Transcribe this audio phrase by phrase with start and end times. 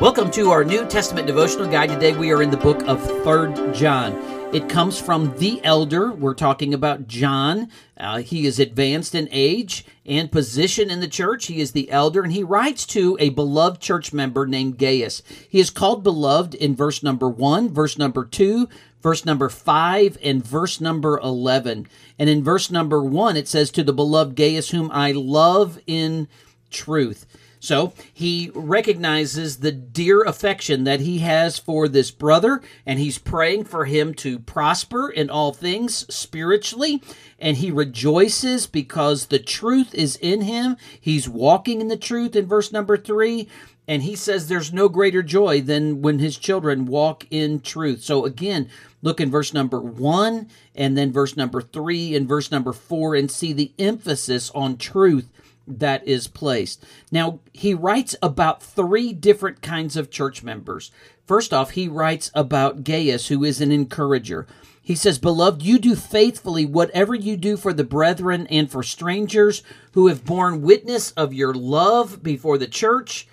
[0.00, 1.88] Welcome to our New Testament devotional guide.
[1.88, 4.12] Today we are in the book of Third John.
[4.54, 6.12] It comes from the elder.
[6.12, 7.68] We're talking about John.
[7.96, 11.46] Uh, he is advanced in age and position in the church.
[11.46, 15.20] He is the elder, and he writes to a beloved church member named Gaius.
[15.48, 18.68] He is called beloved in verse number one, verse number two,
[19.02, 21.88] verse number 5 and verse number 11.
[22.20, 26.28] And in verse number 1, it says, To the beloved Gaius, whom I love in
[26.70, 27.26] truth.
[27.60, 33.64] So he recognizes the dear affection that he has for this brother, and he's praying
[33.64, 37.02] for him to prosper in all things spiritually.
[37.38, 40.76] And he rejoices because the truth is in him.
[41.00, 43.48] He's walking in the truth in verse number three.
[43.86, 48.02] And he says there's no greater joy than when his children walk in truth.
[48.02, 48.68] So again,
[49.00, 53.30] look in verse number one, and then verse number three, and verse number four, and
[53.30, 55.30] see the emphasis on truth
[55.68, 56.84] that is placed.
[57.12, 60.90] Now, he writes about three different kinds of church members.
[61.26, 64.46] First off, he writes about Gaius, who is an encourager.
[64.82, 69.62] He says, Beloved, you do faithfully whatever you do for the brethren and for strangers
[69.92, 73.28] who have borne witness of your love before the church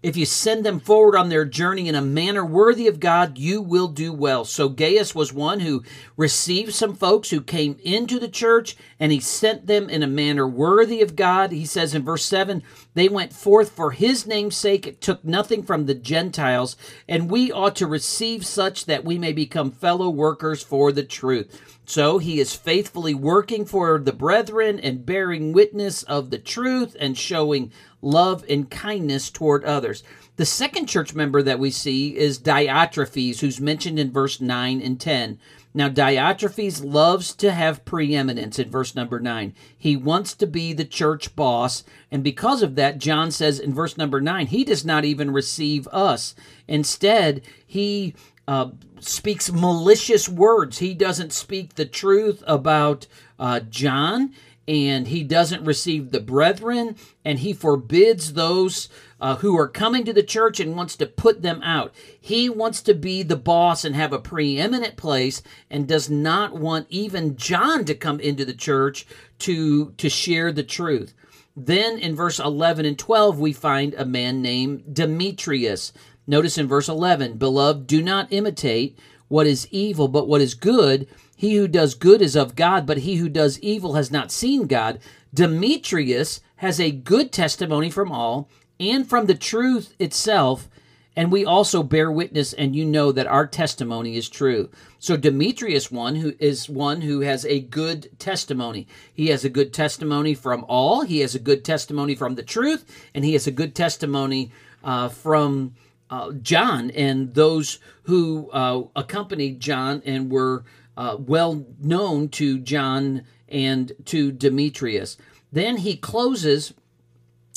[0.00, 3.60] if you send them forward on their journey in a manner worthy of God, you
[3.60, 4.44] will do well.
[4.44, 5.82] So Gaius was one who
[6.16, 10.46] received some folks who came into the church and he sent them in a manner
[10.46, 11.50] worthy of God.
[11.50, 12.62] He says in verse 7
[12.94, 16.76] they went forth for his name's sake, it took nothing from the Gentiles,
[17.08, 21.78] and we ought to receive such that we may become fellow workers for the truth.
[21.88, 27.16] So he is faithfully working for the brethren and bearing witness of the truth and
[27.16, 30.02] showing love and kindness toward others.
[30.36, 35.00] The second church member that we see is Diotrephes, who's mentioned in verse 9 and
[35.00, 35.38] 10.
[35.74, 39.54] Now, Diotrephes loves to have preeminence in verse number 9.
[39.76, 43.96] He wants to be the church boss, and because of that, John says in verse
[43.96, 46.34] number 9, he does not even receive us.
[46.66, 48.14] Instead, he
[48.46, 50.78] uh, speaks malicious words.
[50.78, 53.06] He doesn't speak the truth about
[53.38, 54.32] uh, John
[54.68, 60.12] and he doesn't receive the brethren, and he forbids those uh, who are coming to
[60.12, 61.94] the church and wants to put them out.
[62.20, 66.86] He wants to be the boss and have a preeminent place, and does not want
[66.90, 69.06] even John to come into the church
[69.40, 71.14] to to share the truth.
[71.56, 75.94] Then in verse 11 and 12, we find a man named Demetrius.
[76.26, 81.06] Notice in verse 11, Beloved, do not imitate what is evil, but what is good
[81.38, 84.66] he who does good is of God, but he who does evil has not seen
[84.66, 84.98] God.
[85.32, 88.50] Demetrius has a good testimony from all
[88.80, 90.68] and from the truth itself,
[91.14, 94.68] and we also bear witness and you know that our testimony is true.
[94.98, 98.88] So Demetrius one who is one who has a good testimony.
[99.14, 102.84] He has a good testimony from all, he has a good testimony from the truth,
[103.14, 104.50] and he has a good testimony
[104.82, 105.74] uh, from
[106.10, 110.64] uh, John and those who uh, accompanied John and were
[110.96, 115.16] uh, well known to John and to Demetrius.
[115.52, 116.74] Then he closes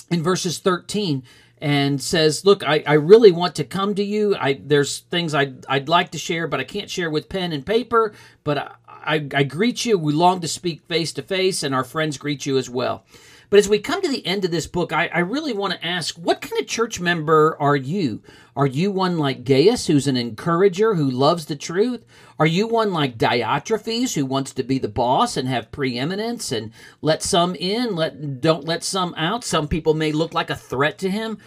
[0.10, 1.24] in verses 13
[1.60, 4.36] and says, Look, I, I really want to come to you.
[4.36, 7.66] I, there's things I'd, I'd like to share, but I can't share with pen and
[7.66, 8.14] paper.
[8.44, 9.98] But I, I, I greet you.
[9.98, 13.06] We long to speak face to face, and our friends greet you as well.
[13.52, 15.86] But as we come to the end of this book, I, I really want to
[15.86, 18.24] ask what kind of church member are you?
[18.56, 22.06] Are you one like Gaius, who's an encourager who loves the truth?
[22.40, 26.72] Are you one like Diotrephes, who wants to be the boss and have preeminence and
[27.02, 29.44] let some in, let don't let some out?
[29.44, 31.38] Some people may look like a threat to him.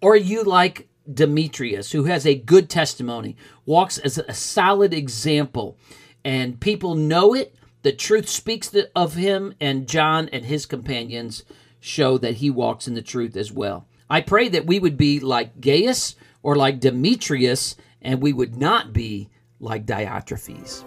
[0.00, 5.76] Or are you like Demetrius, who has a good testimony, walks as a solid example,
[6.24, 11.44] and people know it the truth speaks of him, and John and his companions
[11.80, 13.86] show that he walks in the truth as well.
[14.08, 18.92] I pray that we would be like Gaius or like Demetrius, and we would not
[18.92, 19.30] be
[19.60, 20.84] like Diotrephes.